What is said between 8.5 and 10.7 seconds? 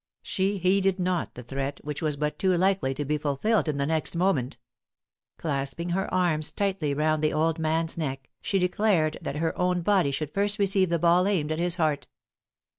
declared that her own body should first